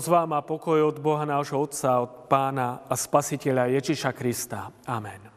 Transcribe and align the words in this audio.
Milosť 0.00 0.16
vám 0.16 0.32
a 0.32 0.40
pokoj 0.40 0.80
od 0.80 0.96
Boha 0.96 1.28
nášho 1.28 1.60
Otca, 1.60 2.00
od 2.00 2.24
Pána 2.24 2.88
a 2.88 2.96
Spasiteľa 2.96 3.68
Ježiša 3.68 4.16
Krista. 4.16 4.72
Amen. 4.88 5.28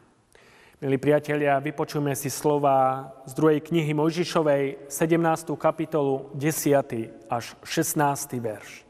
Milí 0.80 0.96
priatelia, 0.96 1.60
vypočujme 1.60 2.16
si 2.16 2.32
slova 2.32 3.12
z 3.28 3.36
druhej 3.36 3.60
knihy 3.60 3.92
Mojžišovej, 3.92 4.88
17. 4.88 5.52
kapitolu, 5.60 6.32
10. 6.32 7.28
až 7.28 7.52
16. 7.60 8.40
verš. 8.40 8.88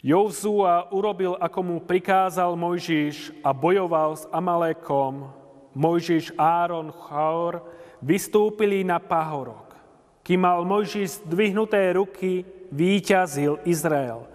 Jozua 0.00 0.88
urobil, 0.88 1.36
ako 1.36 1.60
mu 1.60 1.76
prikázal 1.84 2.56
Mojžiš 2.56 3.44
a 3.44 3.52
bojoval 3.52 4.16
s 4.16 4.24
Amalékom. 4.32 5.28
Mojžiš, 5.76 6.32
Áron, 6.40 6.88
Chaor 6.96 7.60
vystúpili 8.00 8.88
na 8.88 8.96
pahorok. 8.96 9.76
Kým 10.24 10.48
mal 10.48 10.64
Mojžiš 10.64 11.28
zdvihnuté 11.28 11.92
ruky, 11.92 12.48
výťazil 12.72 13.60
Izrael. 13.68 14.31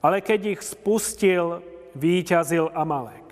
Ale 0.00 0.24
keď 0.24 0.56
ich 0.56 0.62
spustil, 0.64 1.60
výťazil 1.92 2.72
Amalek. 2.72 3.24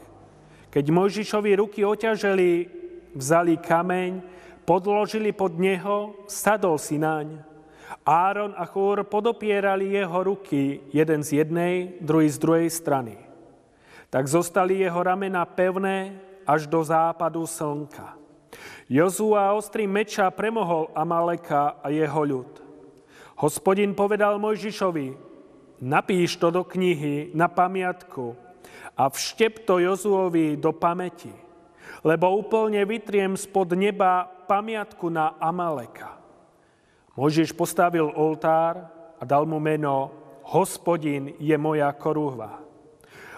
Keď 0.69 0.85
Mojžišovi 0.93 1.57
ruky 1.57 1.81
oťaželi, 1.81 2.69
vzali 3.17 3.57
kameň, 3.57 4.21
podložili 4.69 5.33
pod 5.33 5.57
neho, 5.57 6.13
sadol 6.29 6.77
si 6.77 7.01
naň. 7.01 7.41
Áron 8.05 8.53
a 8.53 8.69
Chúr 8.69 9.01
podopierali 9.09 9.97
jeho 9.97 10.21
ruky, 10.29 10.85
jeden 10.93 11.25
z 11.25 11.41
jednej, 11.41 11.97
druhý 12.05 12.29
z 12.29 12.37
druhej 12.37 12.69
strany. 12.69 13.17
Tak 14.13 14.29
zostali 14.29 14.85
jeho 14.85 15.01
ramena 15.01 15.45
pevné 15.49 16.21
až 16.45 16.69
do 16.69 16.85
západu 16.85 17.49
slnka. 17.49 18.17
Jozua 18.89 19.53
ostrým 19.53 19.89
meča 19.89 20.29
premohol 20.33 20.89
Amaleka 20.97 21.81
a 21.81 21.93
jeho 21.93 22.25
ľud. 22.25 22.49
Hospodin 23.41 23.93
povedal 23.93 24.41
Mojžišovi, 24.41 25.28
napíš 25.79 26.37
to 26.39 26.51
do 26.51 26.63
knihy 26.67 27.31
na 27.35 27.47
pamiatku 27.47 28.35
a 28.99 29.07
vštep 29.07 29.63
to 29.63 29.79
Jozuovi 29.79 30.59
do 30.59 30.75
pamäti, 30.75 31.31
lebo 32.03 32.35
úplne 32.35 32.83
vytriem 32.83 33.39
spod 33.39 33.79
neba 33.79 34.27
pamiatku 34.51 35.07
na 35.11 35.39
Amaleka. 35.39 36.19
Mojžiš 37.19 37.55
postavil 37.55 38.11
oltár 38.15 38.87
a 39.19 39.23
dal 39.27 39.43
mu 39.47 39.59
meno 39.59 40.11
Hospodin 40.49 41.35
je 41.43 41.55
moja 41.59 41.91
korúhva. 41.93 42.63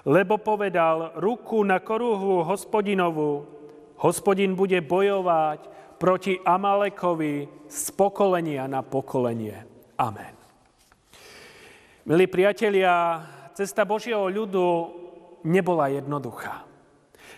Lebo 0.04 0.40
povedal, 0.40 1.12
ruku 1.20 1.60
na 1.60 1.80
korúhvu 1.80 2.44
hospodinovu 2.44 3.44
Hospodin 4.00 4.56
bude 4.56 4.80
bojovať 4.80 5.68
proti 6.00 6.40
Amalekovi 6.40 7.68
z 7.68 7.84
pokolenia 7.92 8.64
na 8.64 8.80
pokolenie. 8.80 9.60
Amen. 10.00 10.39
Milí 12.10 12.26
priatelia, 12.26 13.22
cesta 13.54 13.86
Božieho 13.86 14.26
ľudu 14.26 14.66
nebola 15.46 15.86
jednoduchá. 15.94 16.66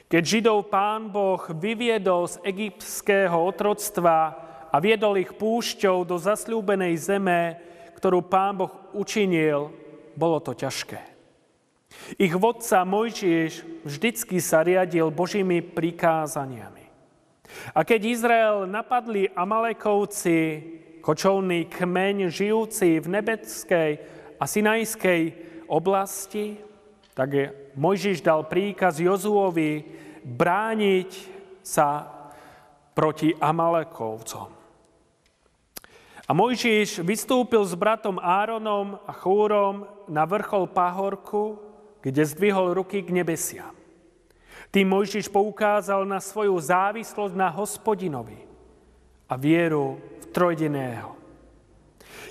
Keď 0.08 0.22
Židov 0.24 0.72
pán 0.72 1.12
Boh 1.12 1.44
vyviedol 1.52 2.24
z 2.24 2.40
egyptského 2.40 3.36
otroctva 3.36 4.32
a 4.72 4.76
viedol 4.80 5.20
ich 5.20 5.28
púšťou 5.36 6.08
do 6.08 6.16
zasľúbenej 6.16 6.96
zeme, 6.96 7.60
ktorú 8.00 8.24
pán 8.24 8.64
Boh 8.64 8.72
učinil, 8.96 9.76
bolo 10.16 10.40
to 10.40 10.56
ťažké. 10.56 11.04
Ich 12.16 12.32
vodca 12.32 12.88
Mojžiš 12.88 13.84
vždycky 13.84 14.40
sa 14.40 14.64
riadil 14.64 15.12
Božími 15.12 15.60
prikázaniami. 15.60 16.88
A 17.76 17.84
keď 17.84 18.00
Izrael 18.08 18.64
napadli 18.64 19.28
Amalekovci, 19.36 20.64
kočovný 21.04 21.68
kmeň 21.68 22.32
žijúci 22.32 23.04
v 23.04 23.20
nebeckej 23.20 24.21
a 24.42 24.44
sinajskej 24.44 25.22
oblasti, 25.70 26.58
tak 27.14 27.54
Mojžiš 27.78 28.26
dal 28.26 28.50
príkaz 28.50 28.98
Jozuovi 28.98 29.86
brániť 30.26 31.10
sa 31.62 32.10
proti 32.90 33.30
Amalekovcom. 33.38 34.50
A 36.26 36.30
Mojžiš 36.34 37.06
vystúpil 37.06 37.62
s 37.62 37.78
bratom 37.78 38.18
Áronom 38.18 38.98
a 39.06 39.14
Chúrom 39.14 39.86
na 40.10 40.26
vrchol 40.26 40.66
Pahorku 40.66 41.72
kde 42.02 42.22
zdvihol 42.26 42.74
ruky 42.74 43.00
k 43.00 43.14
nebesiam. 43.14 43.70
Tým 44.74 44.90
Mojžiš 44.90 45.30
poukázal 45.30 46.02
na 46.02 46.18
svoju 46.18 46.58
závislosť 46.58 47.34
na 47.38 47.48
hospodinovi 47.48 48.42
a 49.30 49.38
vieru 49.38 50.02
v 50.18 50.24
trojdeného. 50.34 51.21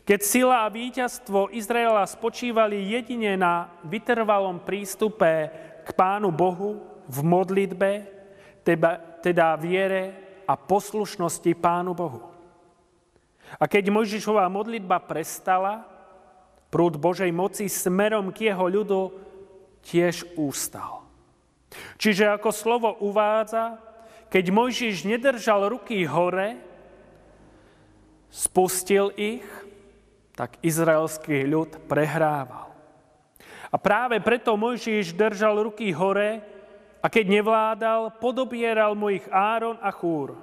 Keď 0.02 0.20
sila 0.26 0.66
a 0.66 0.74
víťazstvo 0.74 1.54
Izraela 1.54 2.02
spočívali 2.10 2.90
jedine 2.90 3.38
na 3.38 3.70
vytrvalom 3.86 4.58
prístupe 4.66 5.54
k 5.86 5.90
Pánu 5.94 6.34
Bohu 6.34 6.82
v 7.06 7.18
modlitbe, 7.22 7.92
teda, 8.66 8.98
teda 9.22 9.54
viere 9.62 10.18
a 10.50 10.58
poslušnosti 10.58 11.52
Pánu 11.54 11.94
Bohu. 11.94 12.28
A 13.62 13.70
keď 13.70 13.94
Mojžišová 13.94 14.50
modlitba 14.50 14.98
prestala, 15.06 15.86
prúd 16.72 16.98
Božej 16.98 17.30
moci 17.30 17.68
smerom 17.68 18.34
k 18.34 18.50
jeho 18.50 18.66
ľudu 18.66 19.02
tiež 19.86 20.34
ústal. 20.40 21.04
Čiže 22.02 22.32
ako 22.32 22.50
slovo 22.50 22.90
uvádza, 23.04 23.78
keď 24.32 24.46
Mojžiš 24.50 25.04
nedržal 25.04 25.68
ruky 25.68 26.08
hore, 26.08 26.56
spustil 28.32 29.12
ich, 29.20 29.44
tak 30.42 30.58
izraelský 30.66 31.46
ľud 31.46 31.86
prehrával. 31.86 32.74
A 33.70 33.78
práve 33.78 34.18
preto 34.26 34.58
Mojžiš 34.58 35.14
držal 35.14 35.70
ruky 35.70 35.94
hore 35.94 36.42
a 36.98 37.06
keď 37.06 37.26
nevládal, 37.30 38.18
podobieral 38.18 38.98
mu 38.98 39.14
ich 39.14 39.22
Áron 39.30 39.78
a 39.78 39.94
Chúr. 39.94 40.34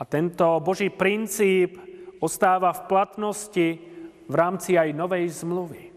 A 0.00 0.02
tento 0.08 0.48
Boží 0.64 0.88
princíp 0.88 1.76
ostáva 2.24 2.72
v 2.72 2.88
platnosti 2.88 3.68
v 4.24 4.32
rámci 4.32 4.80
aj 4.80 4.96
novej 4.96 5.28
zmluvy. 5.44 5.92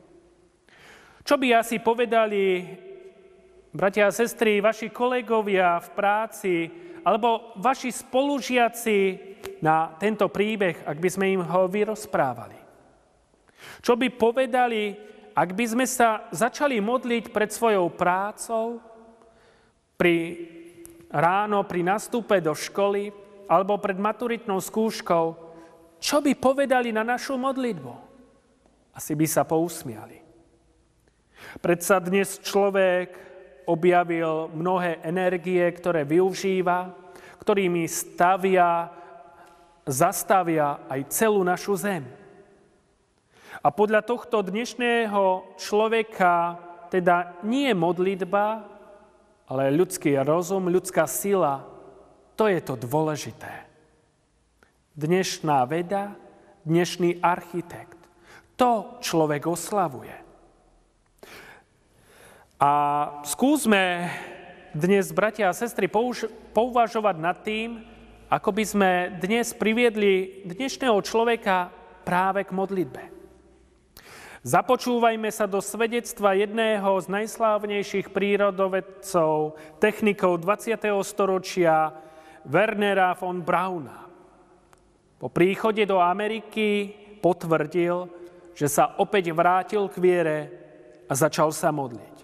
Čo 1.23 1.39
by 1.39 1.55
asi 1.55 1.79
povedali, 1.79 2.67
bratia 3.71 4.11
a 4.11 4.15
sestry, 4.15 4.59
vaši 4.59 4.91
kolegovia 4.91 5.79
v 5.79 5.89
práci 5.95 6.55
alebo 7.07 7.55
vaši 7.63 7.95
spolužiaci 7.95 8.99
na 9.63 9.95
tento 9.95 10.27
príbeh, 10.27 10.83
ak 10.83 10.99
by 10.99 11.07
sme 11.07 11.31
im 11.31 11.47
ho 11.47 11.63
vyrozprávali? 11.63 12.58
Čo 13.79 13.95
by 13.95 14.07
povedali, 14.13 14.95
ak 15.35 15.49
by 15.55 15.65
sme 15.65 15.85
sa 15.87 16.27
začali 16.31 16.79
modliť 16.83 17.31
pred 17.31 17.49
svojou 17.51 17.91
prácou, 17.95 18.83
pri 19.99 20.15
ráno, 21.11 21.67
pri 21.67 21.83
nastupe 21.83 22.39
do 22.39 22.55
školy 22.55 23.11
alebo 23.51 23.75
pred 23.83 23.99
maturitnou 23.99 24.63
skúškou, 24.63 25.25
čo 25.99 26.23
by 26.23 26.31
povedali 26.39 26.95
na 26.95 27.03
našu 27.03 27.35
modlitbu? 27.35 27.93
Asi 28.95 29.11
by 29.19 29.27
sa 29.27 29.43
pousmiali. 29.43 30.23
Predsa 31.59 31.99
dnes 31.99 32.39
človek 32.39 33.11
objavil 33.67 34.47
mnohé 34.55 35.03
energie, 35.03 35.61
ktoré 35.75 36.07
využíva, 36.07 36.95
ktorými 37.43 37.83
stavia, 37.87 38.87
zastavia 39.83 40.87
aj 40.87 41.11
celú 41.11 41.43
našu 41.43 41.75
zem. 41.75 42.07
A 43.59 43.75
podľa 43.75 44.07
tohto 44.07 44.39
dnešného 44.39 45.55
človeka 45.59 46.55
teda 46.87 47.43
nie 47.43 47.67
je 47.67 47.75
modlitba, 47.75 48.63
ale 49.51 49.75
ľudský 49.75 50.15
rozum, 50.23 50.71
ľudská 50.71 51.03
sila, 51.03 51.67
to 52.39 52.47
je 52.47 52.63
to 52.63 52.79
dôležité. 52.79 53.67
Dnešná 54.95 55.67
veda, 55.67 56.15
dnešný 56.63 57.19
architekt, 57.19 57.99
to 58.55 58.95
človek 59.03 59.43
oslavuje. 59.43 60.15
A 62.63 62.71
skúsme 63.27 64.07
dnes, 64.71 65.11
bratia 65.11 65.51
a 65.51 65.57
sestry, 65.57 65.91
pouvažovať 66.55 67.15
nad 67.19 67.43
tým, 67.43 67.83
ako 68.31 68.55
by 68.55 68.63
sme 68.63 68.91
dnes 69.19 69.51
priviedli 69.51 70.47
dnešného 70.47 70.95
človeka 71.03 71.75
práve 72.07 72.47
k 72.47 72.55
modlitbe. 72.55 73.18
Započúvajme 74.39 75.27
sa 75.35 75.43
do 75.51 75.59
svedectva 75.59 76.31
jedného 76.31 76.95
z 77.03 77.11
najslávnejších 77.11 78.07
prírodovedcov, 78.15 79.59
technikov 79.83 80.39
20. 80.39 80.79
storočia, 81.03 81.91
Wernera 82.47 83.11
von 83.19 83.43
Brauna. 83.43 84.07
Po 85.19 85.27
príchode 85.27 85.83
do 85.83 85.99
Ameriky 85.99 86.87
potvrdil, 87.19 88.07
že 88.55 88.71
sa 88.71 88.95
opäť 88.95 89.35
vrátil 89.35 89.91
k 89.91 89.99
viere 89.99 90.39
a 91.03 91.13
začal 91.19 91.51
sa 91.51 91.75
modliť. 91.75 92.15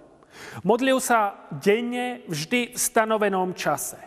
Modlil 0.64 1.04
sa 1.04 1.36
denne 1.52 2.24
vždy 2.32 2.76
v 2.76 2.80
stanovenom 2.80 3.52
čase. 3.52 4.00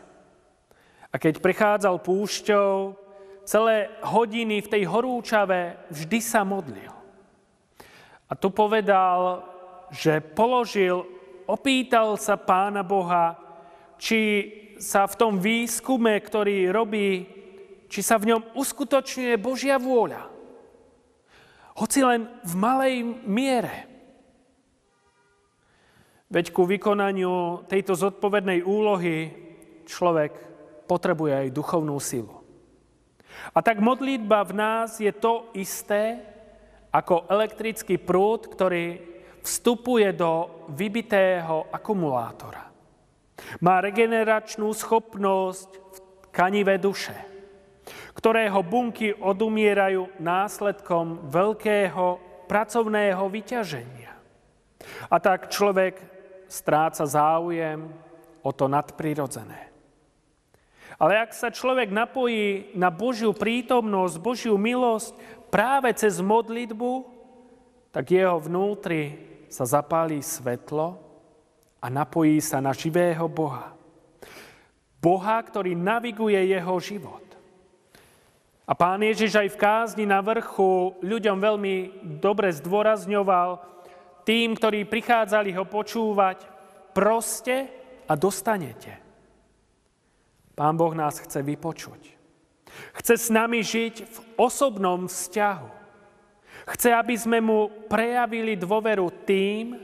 A 1.12 1.20
keď 1.20 1.44
prechádzal 1.44 2.00
púšťou, 2.00 2.96
celé 3.44 3.92
hodiny 4.00 4.64
v 4.64 4.70
tej 4.72 4.82
horúčave 4.88 5.76
vždy 5.92 6.18
sa 6.24 6.40
modlil. 6.40 6.97
A 8.28 8.36
tu 8.36 8.52
povedal, 8.52 9.40
že 9.88 10.20
položil, 10.20 11.04
opýtal 11.48 12.20
sa 12.20 12.36
pána 12.36 12.84
Boha, 12.84 13.40
či 13.96 14.52
sa 14.78 15.08
v 15.08 15.18
tom 15.18 15.32
výskume, 15.40 16.12
ktorý 16.20 16.70
robí, 16.70 17.26
či 17.88 18.00
sa 18.04 18.20
v 18.20 18.36
ňom 18.36 18.54
uskutočňuje 18.54 19.34
Božia 19.40 19.80
vôľa. 19.80 20.28
Hoci 21.80 22.04
len 22.04 22.28
v 22.44 22.54
malej 22.54 22.96
miere. 23.24 23.88
Veď 26.28 26.52
ku 26.52 26.68
vykonaniu 26.68 27.64
tejto 27.64 27.96
zodpovednej 27.96 28.60
úlohy 28.60 29.32
človek 29.88 30.36
potrebuje 30.84 31.32
aj 31.48 31.56
duchovnú 31.56 31.96
silu. 31.96 32.44
A 33.56 33.64
tak 33.64 33.80
modlitba 33.80 34.44
v 34.44 34.52
nás 34.52 35.00
je 35.00 35.08
to 35.08 35.48
isté 35.56 36.20
ako 36.92 37.28
elektrický 37.28 38.00
prúd, 38.00 38.48
ktorý 38.48 39.00
vstupuje 39.44 40.12
do 40.16 40.64
vybitého 40.72 41.72
akumulátora. 41.72 42.68
Má 43.62 43.80
regeneračnú 43.80 44.68
schopnosť 44.74 45.70
v 45.70 45.96
tkanive 46.28 46.74
duše, 46.76 47.14
ktorého 48.18 48.60
bunky 48.66 49.14
odumierajú 49.14 50.18
následkom 50.18 51.30
veľkého 51.30 52.18
pracovného 52.50 53.24
vyťaženia. 53.30 54.12
A 55.12 55.16
tak 55.22 55.52
človek 55.52 56.00
stráca 56.48 57.04
záujem 57.04 57.88
o 58.42 58.50
to 58.50 58.66
nadprirodzené. 58.66 59.68
Ale 60.98 61.14
ak 61.14 61.30
sa 61.30 61.54
človek 61.54 61.94
napojí 61.94 62.74
na 62.74 62.90
Božiu 62.90 63.30
prítomnosť, 63.30 64.18
Božiu 64.18 64.58
milosť 64.58 65.14
práve 65.48 65.92
cez 65.96 66.20
modlitbu, 66.20 67.04
tak 67.92 68.12
jeho 68.12 68.36
vnútri 68.38 69.16
sa 69.48 69.64
zapálí 69.64 70.20
svetlo 70.20 71.00
a 71.80 71.86
napojí 71.88 72.38
sa 72.38 72.60
na 72.60 72.76
živého 72.76 73.24
Boha. 73.26 73.72
Boha, 74.98 75.38
ktorý 75.40 75.72
naviguje 75.78 76.36
jeho 76.52 76.76
život. 76.82 77.24
A 78.68 78.76
pán 78.76 79.00
Ježiš 79.00 79.32
aj 79.40 79.48
v 79.56 79.60
kázni 79.60 80.04
na 80.04 80.20
vrchu 80.20 80.92
ľuďom 81.00 81.40
veľmi 81.40 81.74
dobre 82.20 82.52
zdôrazňoval, 82.52 83.64
tým, 84.28 84.52
ktorí 84.52 84.84
prichádzali 84.84 85.56
ho 85.56 85.64
počúvať, 85.64 86.44
proste 86.92 87.72
a 88.04 88.12
dostanete. 88.12 88.92
Pán 90.52 90.76
Boh 90.76 90.92
nás 90.92 91.16
chce 91.16 91.40
vypočuť. 91.40 92.17
Chce 92.98 93.14
s 93.16 93.28
nami 93.28 93.62
žiť 93.64 93.94
v 94.04 94.18
osobnom 94.36 95.06
vzťahu. 95.06 95.68
Chce, 96.68 96.88
aby 96.92 97.14
sme 97.16 97.38
mu 97.40 97.72
prejavili 97.88 98.58
dôveru 98.58 99.08
tým, 99.24 99.78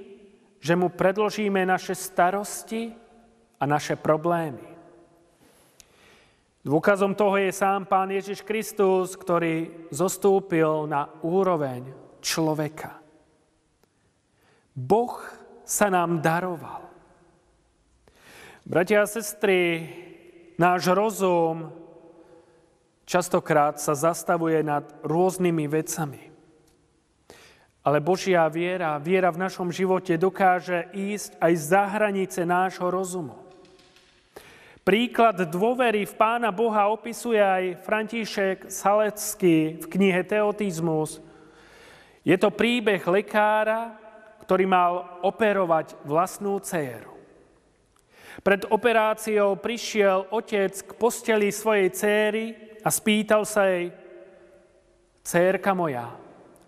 že 0.60 0.76
mu 0.76 0.92
predložíme 0.92 1.64
naše 1.64 1.96
starosti 1.96 2.92
a 3.60 3.64
naše 3.64 3.96
problémy. 3.96 4.75
Dôkazom 6.64 7.12
toho 7.12 7.36
je 7.36 7.52
sám 7.52 7.84
Pán 7.84 8.08
Ježiš 8.08 8.40
Kristus, 8.40 9.12
ktorý 9.20 9.88
zostúpil 9.92 10.88
na 10.88 11.12
úroveň 11.20 11.92
človeka. 12.25 13.04
Boh 14.72 15.20
sa 15.69 15.92
nám 15.92 16.25
daroval. 16.25 16.88
Bratia 18.64 19.04
a 19.04 19.08
sestry, 19.08 19.84
náš 20.56 20.88
rozum 20.88 21.83
častokrát 23.04 23.80
sa 23.80 23.96
zastavuje 23.96 24.60
nad 24.64 24.84
rôznymi 25.04 25.64
vecami. 25.68 26.22
Ale 27.84 28.00
Božia 28.00 28.48
viera, 28.48 28.96
viera 28.96 29.28
v 29.28 29.44
našom 29.44 29.68
živote 29.68 30.16
dokáže 30.16 30.88
ísť 30.96 31.36
aj 31.36 31.52
za 31.60 31.84
hranice 31.84 32.40
nášho 32.48 32.88
rozumu. 32.88 33.44
Príklad 34.84 35.40
dôvery 35.48 36.04
v 36.04 36.12
Pána 36.16 36.52
Boha 36.52 36.92
opisuje 36.92 37.40
aj 37.40 37.80
František 37.84 38.68
Salecký 38.68 39.80
v 39.80 39.84
knihe 39.88 40.20
Teotizmus. 40.24 41.24
Je 42.20 42.36
to 42.40 42.52
príbeh 42.52 43.00
lekára, 43.04 43.96
ktorý 44.44 44.64
mal 44.68 45.20
operovať 45.24 45.96
vlastnú 46.04 46.60
dceru. 46.60 47.16
Pred 48.44 48.68
operáciou 48.68 49.56
prišiel 49.56 50.28
otec 50.28 50.72
k 50.72 50.90
posteli 51.00 51.48
svojej 51.48 51.88
céry 51.92 52.44
a 52.84 52.88
spýtal 52.92 53.48
sa 53.48 53.64
jej, 53.66 53.90
Cérka 55.25 55.72
moja, 55.72 56.12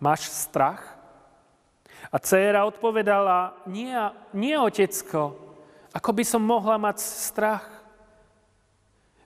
máš 0.00 0.32
strach? 0.32 0.96
A 2.08 2.16
dcéra 2.16 2.64
odpovedala, 2.64 3.52
nie, 3.68 3.92
nie 4.32 4.56
otecko, 4.56 5.36
ako 5.92 6.10
by 6.16 6.24
som 6.24 6.40
mohla 6.40 6.80
mať 6.80 7.04
strach? 7.04 7.68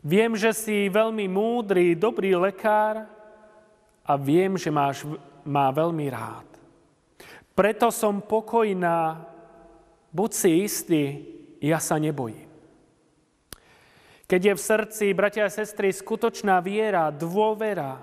Viem, 0.02 0.34
že 0.34 0.50
si 0.50 0.90
veľmi 0.90 1.31
múdry, 1.31 1.94
dobrý 1.94 2.34
lekár 2.34 3.06
a 4.02 4.12
viem, 4.19 4.58
že 4.58 4.75
máš 4.75 5.06
má 5.46 5.70
veľmi 5.70 6.10
rád. 6.10 6.48
Preto 7.54 7.94
som 7.94 8.19
pokojná, 8.19 9.22
buď 10.10 10.31
si 10.34 10.50
istý, 10.66 11.02
ja 11.62 11.78
sa 11.78 12.02
nebojím. 12.02 12.50
Keď 14.31 14.41
je 14.47 14.55
v 14.55 14.62
srdci, 14.62 15.06
bratia 15.11 15.50
a 15.50 15.50
sestry, 15.50 15.91
skutočná 15.91 16.62
viera, 16.62 17.11
dôvera, 17.11 17.99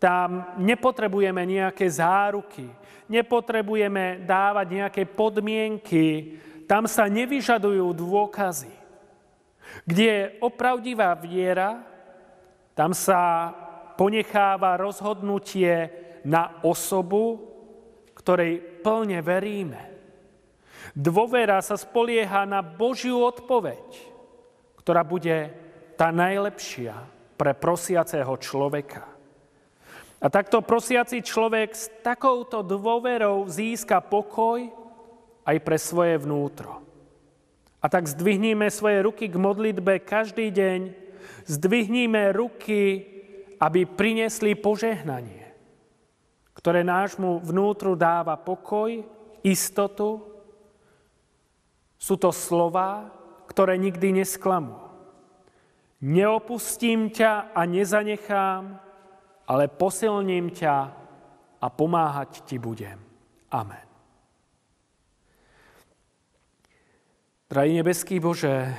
tam 0.00 0.56
nepotrebujeme 0.56 1.44
nejaké 1.44 1.84
záruky, 1.92 2.64
nepotrebujeme 3.12 4.24
dávať 4.24 4.66
nejaké 4.72 5.02
podmienky, 5.04 6.40
tam 6.64 6.88
sa 6.88 7.04
nevyžadujú 7.04 7.84
dôkazy. 7.92 8.72
Kde 9.84 10.04
je 10.08 10.24
opravdivá 10.40 11.12
viera, 11.20 11.84
tam 12.72 12.96
sa 12.96 13.52
ponecháva 14.00 14.80
rozhodnutie 14.80 15.92
na 16.24 16.64
osobu, 16.64 17.44
ktorej 18.16 18.80
plne 18.80 19.20
veríme. 19.20 19.84
Dôvera 20.96 21.60
sa 21.60 21.76
spolieha 21.76 22.48
na 22.48 22.64
Božiu 22.64 23.20
odpoveď, 23.20 24.15
ktorá 24.86 25.02
bude 25.02 25.50
tá 25.98 26.14
najlepšia 26.14 26.94
pre 27.34 27.58
prosiaceho 27.58 28.30
človeka. 28.38 29.02
A 30.22 30.30
takto 30.30 30.62
prosiaci 30.62 31.26
človek 31.26 31.74
s 31.74 31.90
takouto 32.06 32.62
dôverou 32.62 33.50
získa 33.50 33.98
pokoj 33.98 34.70
aj 35.42 35.56
pre 35.58 35.76
svoje 35.82 36.22
vnútro. 36.22 36.86
A 37.82 37.90
tak 37.90 38.06
zdvihníme 38.06 38.70
svoje 38.70 39.02
ruky 39.02 39.26
k 39.26 39.34
modlitbe 39.34 40.06
každý 40.06 40.54
deň, 40.54 40.94
zdvihníme 41.50 42.30
ruky, 42.30 43.02
aby 43.58 43.84
prinesli 43.90 44.54
požehnanie 44.54 45.46
ktoré 46.66 46.82
nášmu 46.82 47.46
vnútru 47.46 47.94
dáva 47.94 48.34
pokoj, 48.34 49.04
istotu. 49.46 50.18
Sú 51.94 52.18
to 52.18 52.34
slova, 52.34 53.06
ktoré 53.56 53.80
nikdy 53.80 54.20
nesklamú. 54.20 54.76
Neopustím 56.04 57.08
ťa 57.08 57.56
a 57.56 57.64
nezanechám, 57.64 58.76
ale 59.48 59.64
posilním 59.72 60.52
ťa 60.52 60.76
a 61.56 61.66
pomáhať 61.72 62.44
ti 62.44 62.60
budem. 62.60 63.00
Amen. 63.48 63.80
Drahý 67.48 67.80
nebeský 67.80 68.20
Bože, 68.20 68.76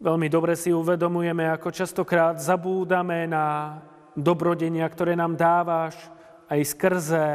veľmi 0.00 0.32
dobre 0.32 0.56
si 0.56 0.72
uvedomujeme, 0.72 1.52
ako 1.52 1.68
častokrát 1.68 2.40
zabúdame 2.40 3.28
na 3.28 3.76
dobrodenia, 4.16 4.88
ktoré 4.88 5.12
nám 5.12 5.36
dávaš 5.36 6.00
aj 6.48 6.64
skrze 6.64 7.26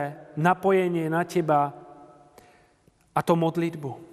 napojenie 0.42 1.06
na 1.06 1.22
Teba 1.22 1.70
a 3.14 3.20
to 3.22 3.38
modlitbu. 3.38 4.07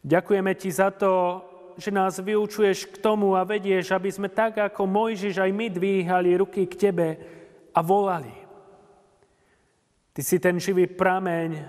Ďakujeme 0.00 0.52
Ti 0.56 0.70
za 0.72 0.88
to, 0.90 1.44
že 1.76 1.92
nás 1.92 2.20
vyučuješ 2.20 2.88
k 2.92 2.96
tomu 3.00 3.36
a 3.36 3.44
vedieš, 3.44 3.92
aby 3.92 4.12
sme 4.12 4.28
tak 4.28 4.60
ako 4.60 4.84
Mojžiš 4.84 5.40
aj 5.40 5.50
my 5.52 5.66
dvíhali 5.72 6.36
ruky 6.36 6.68
k 6.68 6.88
Tebe 6.88 7.08
a 7.72 7.80
volali. 7.80 8.32
Ty 10.12 10.20
si 10.20 10.36
ten 10.36 10.60
živý 10.60 10.90
prameň, 10.90 11.64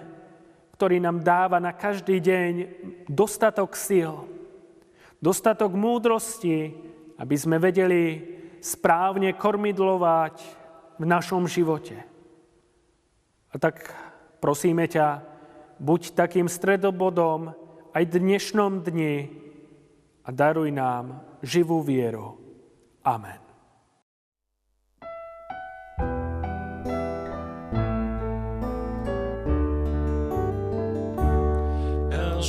ktorý 0.76 0.98
nám 0.98 1.22
dáva 1.22 1.62
na 1.62 1.72
každý 1.72 2.18
deň 2.18 2.54
dostatok 3.06 3.78
síl, 3.78 4.26
dostatok 5.22 5.78
múdrosti, 5.78 6.74
aby 7.22 7.36
sme 7.38 7.62
vedeli 7.62 8.26
správne 8.60 9.38
kormidlovať 9.38 10.42
v 10.98 11.06
našom 11.06 11.46
živote. 11.46 12.02
A 13.52 13.56
tak 13.62 13.94
prosíme 14.42 14.90
ťa, 14.90 15.22
buď 15.78 16.18
takým 16.18 16.50
stredobodom 16.50 17.54
aj 17.91 18.03
dnešnom 18.07 18.83
dni 18.88 19.29
a 20.24 20.29
daruj 20.31 20.71
nám 20.71 21.19
živú 21.43 21.83
vieru. 21.83 22.39
Amen. 23.03 23.51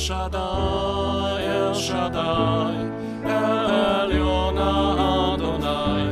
Shaddai, 0.03 1.39
El 1.45 1.73
Shaddai, 1.73 2.75
El 3.23 3.69
Eliona 4.03 5.31
Adonai, 5.31 6.11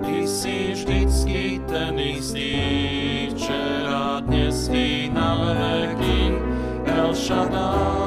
Ty 0.00 0.24
si 0.24 0.72
vždycky 0.72 1.60
ten 1.68 2.00
istý, 2.00 3.28
včera, 3.34 4.24
dnes 4.24 4.70
i 4.72 5.12
na 5.12 5.36
veky. 5.52 6.38
El 6.86 7.12
Shaddai, 7.12 8.05